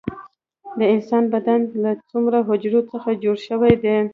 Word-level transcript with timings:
د 0.79 0.81
انسان 0.93 1.23
بدن 1.33 1.59
له 1.83 1.91
څومره 2.09 2.37
حجرو 2.47 2.81
څخه 2.91 3.09
جوړ 3.23 3.37
شوی 3.47 3.73
دی 3.83 3.97